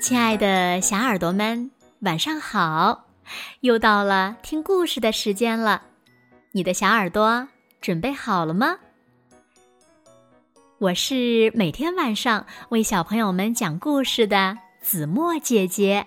[0.00, 3.06] 亲爱的小耳朵们，晚上好！
[3.60, 5.82] 又到了听故事的时间了，
[6.52, 7.48] 你的小耳朵
[7.80, 8.76] 准备好了吗？
[10.78, 16.06] 我是每天晚上为小朋友们讲故事的子墨姐姐。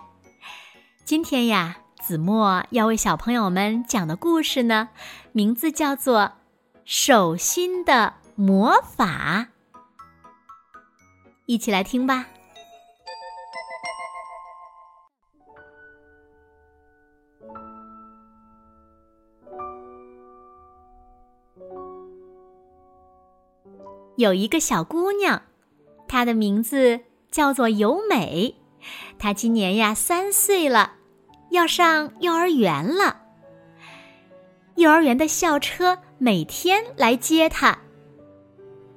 [1.03, 4.87] 今天呀，子墨要为小朋友们讲的故事呢，
[5.33, 6.21] 名字叫做
[6.85, 9.47] 《手心的魔法》，
[11.45, 12.27] 一起来听吧。
[24.21, 25.41] 有一个小姑娘，
[26.07, 28.55] 她的名字叫做由美，
[29.17, 30.93] 她今年呀三岁了，
[31.49, 33.17] 要上幼儿园了。
[34.75, 37.77] 幼儿园的校车每天来接她。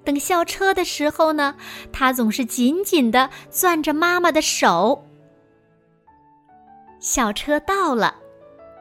[0.05, 1.57] 等校车的时候呢，
[1.91, 5.07] 她总是紧紧的攥着妈妈的手。
[7.01, 8.17] 校车到了，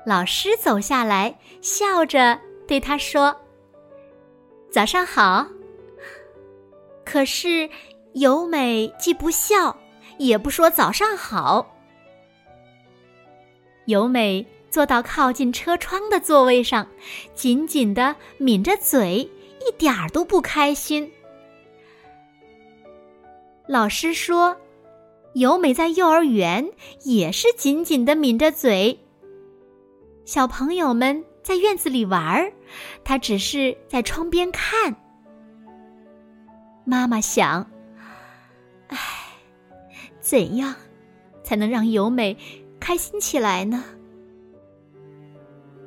[0.05, 3.33] 老师走下来，笑着对她说
[4.69, 5.47] ：“早上好。”
[7.05, 7.69] 可是，
[8.13, 9.77] 由美既不笑，
[10.17, 11.77] 也不说早上好。
[13.85, 16.87] 由美坐到靠近车窗的座位上，
[17.35, 19.29] 紧紧的抿着嘴，
[19.59, 21.11] 一点儿都不开心。
[23.67, 24.55] 老师说，
[25.33, 26.69] 由美在幼儿园
[27.03, 28.97] 也是紧紧的抿着嘴。
[30.25, 32.53] 小朋友们在院子里玩儿，
[33.03, 34.95] 她只是在窗边看。
[36.85, 37.69] 妈妈想
[38.89, 38.97] ：“唉，
[40.19, 40.75] 怎样
[41.43, 42.37] 才能让由美
[42.79, 43.83] 开心起来呢？”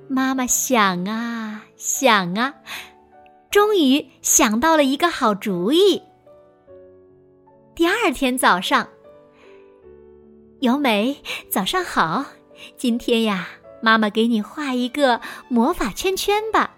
[0.09, 2.55] 妈妈想啊想啊，
[3.51, 6.03] 终于想到了一个好主意。
[7.75, 8.89] 第二天早上，
[10.61, 11.19] 由美，
[11.51, 12.25] 早上好！
[12.79, 13.49] 今天呀，
[13.83, 16.75] 妈妈给你画一个魔法圈圈吧，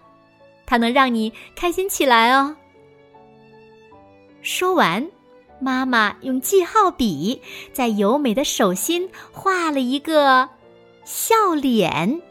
[0.67, 2.57] 它能让你开心起来哦。
[4.51, 5.07] 说完，
[5.61, 10.49] 妈妈用记号笔在由美的手心画了一个
[11.05, 12.23] 笑脸。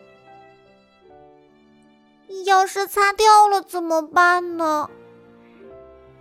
[2.47, 4.89] 要是擦掉了怎么办呢？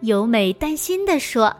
[0.01, 1.57] 由美担心地说：“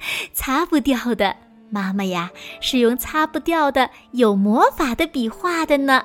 [0.34, 1.34] 擦不掉的，
[1.70, 2.30] 妈妈呀，
[2.60, 6.04] 是用擦不掉的有魔法的笔画的呢。”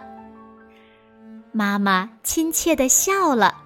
[1.51, 3.57] 妈妈亲切地笑了。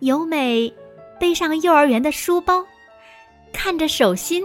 [0.00, 0.70] 由美。
[1.18, 2.64] 背上幼儿园的书包，
[3.52, 4.44] 看着手心，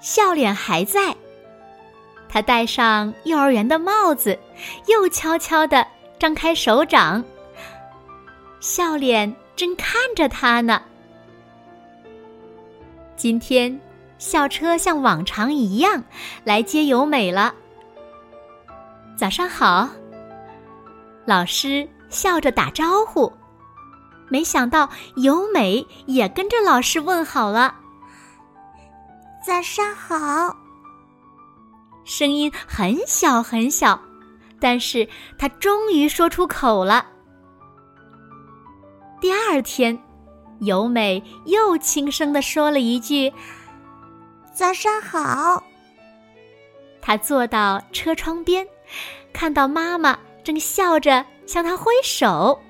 [0.00, 1.14] 笑脸还在。
[2.28, 4.38] 他戴上幼儿园的帽子，
[4.86, 5.84] 又悄悄地
[6.18, 7.24] 张开手掌，
[8.60, 10.80] 笑脸正看着他呢。
[13.16, 13.78] 今天
[14.18, 16.02] 校车像往常一样
[16.44, 17.52] 来接由美了。
[19.16, 19.88] 早上好，
[21.26, 23.30] 老师笑着打招呼。
[24.30, 27.74] 没想到由美也跟着老师问好了。
[29.44, 30.56] 早上好，
[32.04, 34.00] 声音很小很小，
[34.60, 35.08] 但是
[35.38, 37.06] 他终于说出口了。
[39.20, 39.98] 第二天，
[40.60, 43.32] 由美又轻声的说了一句
[44.54, 45.64] ：“早上好。”
[47.02, 48.66] 他坐到车窗边，
[49.32, 52.60] 看到妈妈正笑着向他挥手。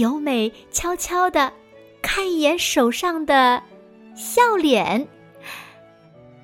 [0.00, 1.52] 由美悄悄的
[2.00, 3.62] 看一眼手上的
[4.14, 5.06] 笑脸，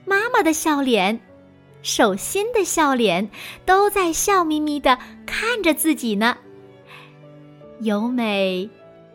[0.04, 1.18] 妈妈的笑脸，
[1.80, 3.30] 手心的笑脸，
[3.64, 6.36] 都在笑眯眯的看着自己呢。
[7.80, 8.68] 由美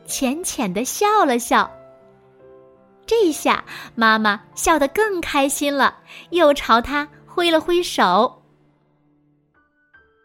[0.08, 1.70] 浅浅的笑了笑，
[3.06, 3.64] 这下
[3.94, 6.00] 妈妈笑得更开心了，
[6.32, 8.42] 又朝他挥了挥手。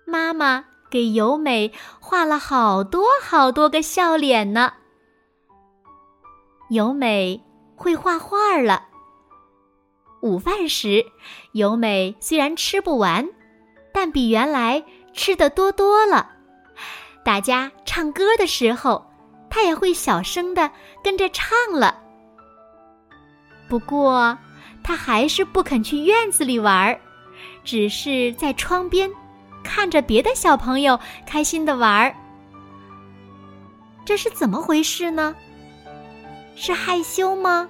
[0.06, 0.64] 妈妈。
[0.90, 4.72] 给由美画了好多好多个笑脸呢。
[6.70, 7.40] 由美
[7.76, 8.84] 会画画了。
[10.22, 11.04] 午饭时，
[11.52, 13.28] 由美虽然吃不完，
[13.92, 16.30] 但比原来吃的多多了。
[17.24, 19.04] 大家唱歌的时候，
[19.50, 20.70] 她也会小声的
[21.04, 22.02] 跟着唱了。
[23.68, 24.36] 不过，
[24.82, 26.98] 她还是不肯去院子里玩，
[27.62, 29.10] 只是在窗边。
[29.66, 32.14] 看着别的小朋友开心的玩儿，
[34.04, 35.34] 这是怎么回事呢？
[36.54, 37.68] 是害羞吗？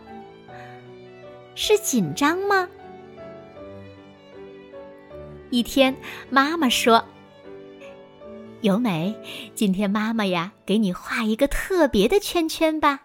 [1.55, 2.69] 是紧张吗？
[5.51, 5.97] 一天，
[6.29, 7.03] 妈妈说
[8.61, 9.15] ：“由美，
[9.55, 13.01] 今天妈妈呀，给你画一个特别的圈圈吧。”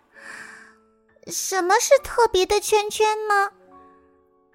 [1.28, 3.52] 什么是特别的圈圈呢？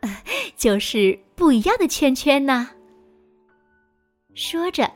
[0.56, 2.70] 就是不一样的圈圈呢。
[4.36, 4.92] 说着，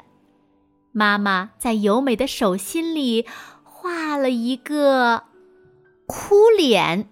[0.93, 3.27] 妈妈在由美的手心里
[3.65, 5.25] 画了一个
[6.07, 7.09] 哭脸。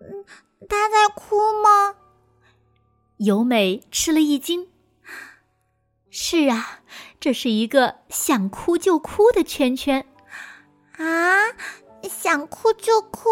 [0.00, 0.24] 嗯，
[0.68, 1.96] 她在哭吗？
[3.16, 4.68] 由美吃了一惊。
[6.08, 6.78] 是啊，
[7.18, 10.06] 这是一个想哭就哭的圈圈。
[10.96, 11.56] 啊，
[12.04, 13.28] 想哭就哭？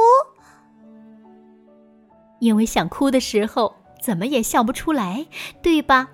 [2.41, 5.29] 因为想哭的时候怎么也笑不出来，
[5.63, 6.11] 对吧？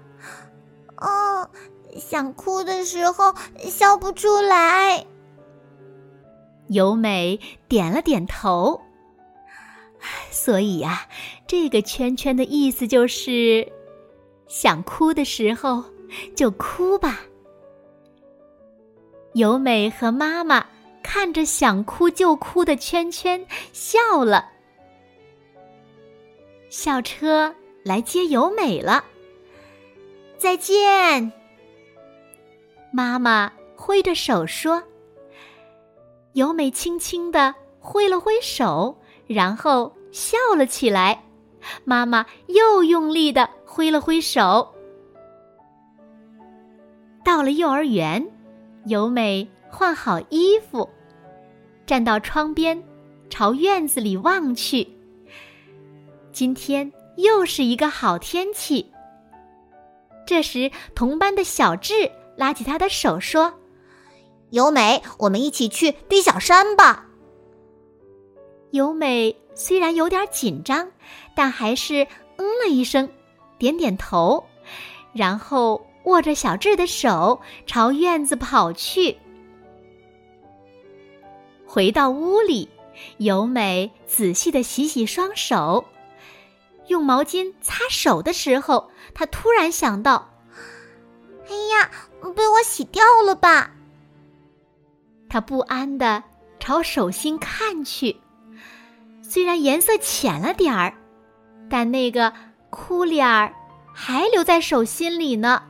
[1.03, 1.51] 哦，
[1.99, 5.05] 想哭的时候笑不出来。
[6.69, 7.39] 由美
[7.69, 8.81] 点了点头。
[10.31, 11.07] 所以呀，
[11.47, 13.71] 这个圈圈的意思就是，
[14.49, 15.85] 想哭的时候
[16.35, 17.21] 就哭吧。
[19.35, 20.67] 由美和妈妈
[21.03, 24.51] 看着想哭就哭的圈圈笑了。
[26.69, 27.55] 校车
[27.85, 29.05] 来接由美了，
[30.43, 31.33] 再见。
[32.91, 34.83] 妈妈挥着手说
[36.35, 38.99] ：“由美轻轻的挥了挥手。”
[39.29, 41.23] 然后笑了起来，
[41.85, 44.75] 妈妈又用力的挥了挥手。
[47.25, 48.27] 到了幼儿园，
[48.87, 50.91] 由美换好衣服，
[51.87, 52.83] 站到窗边，
[53.31, 54.89] 朝院子里望去。
[56.33, 58.92] 今天又是一个好天气。
[60.27, 63.53] 这时，同班的小智拉起他的手说
[64.51, 67.07] ：“由美，我们一起去堆小山吧。”
[68.71, 70.89] 由美虽然有点紧张，
[71.35, 73.09] 但还是嗯了一声，
[73.59, 74.43] 点点头，
[75.13, 79.17] 然后握着小智的手朝院子跑去。
[81.67, 82.69] 回到屋里，
[83.19, 85.85] 由美仔细的洗洗双手，
[86.89, 90.31] 用毛巾擦手的时候，他突然想到
[91.49, 91.91] ：“哎呀，
[92.35, 93.71] 被我洗掉了吧！”
[95.29, 96.23] 他不安的
[96.61, 98.17] 朝手心看去。
[99.23, 100.93] 虽然颜色浅了点儿，
[101.71, 102.33] 但那个
[102.69, 103.55] 哭脸儿
[103.95, 105.63] 还留在手心里呢。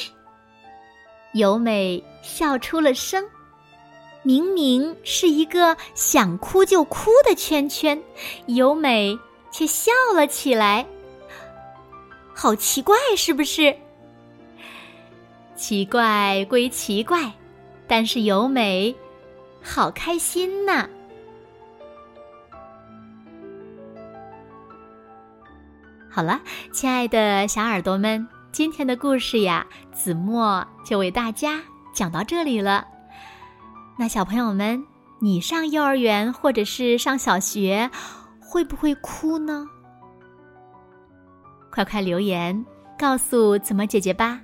[1.34, 3.28] 由美笑出了声，
[4.22, 8.02] 明明是一个想哭就哭的圈圈，
[8.46, 9.18] 由美
[9.50, 10.86] 却笑了起来。
[12.34, 13.76] 好奇怪，是不是？
[15.54, 17.30] 奇怪归奇怪，
[17.86, 18.94] 但是由美
[19.62, 20.88] 好开心呐。
[26.08, 26.40] 好了，
[26.72, 31.60] 亲爱的小耳朵们，今天的故事呀，子墨就为大家
[31.92, 32.86] 讲到这里了。
[33.98, 34.82] 那小朋友们，
[35.18, 37.90] 你上幼儿园或者是上小学，
[38.50, 39.64] 会不会哭呢？
[41.70, 42.66] 快快留言
[42.98, 44.40] 告诉子墨姐姐吧。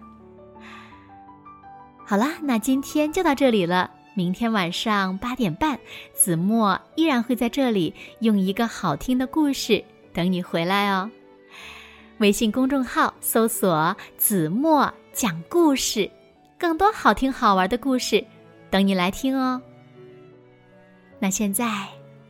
[2.05, 3.91] 好啦，那今天就到这里了。
[4.15, 5.81] 明天晚上八点半，
[6.15, 11.11] 子墨依然会在这里用一个好听的故事等你回来哦。
[12.19, 16.09] 微信公众号搜索“子墨讲故事”，
[16.57, 18.25] 更多好听好玩的故事
[18.71, 19.61] 等你来听哦。
[21.19, 21.89] 那现在